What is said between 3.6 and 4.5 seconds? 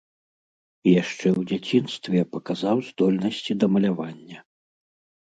да малявання.